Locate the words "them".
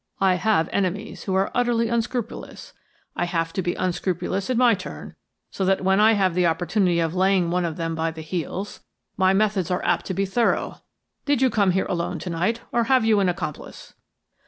7.77-7.93